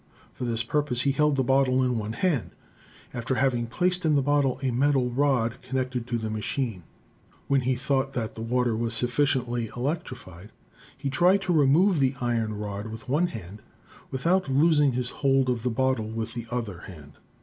[0.33, 2.55] For this purpose he held the bottle in one hand,
[3.13, 6.17] after having placed in the bottle a metal rod connected to.
[6.17, 6.85] the machine.
[7.47, 10.53] When he thought the water was sufficiently electrified,
[10.97, 13.61] he tried to remove the iron rod with one hand
[14.09, 17.17] without loosing his hold of the bottle with the other hand.